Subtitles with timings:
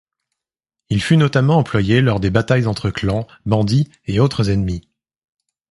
[0.89, 4.81] Il fut notamment employé lors des batailles entre clans, bandits et autres ennemis.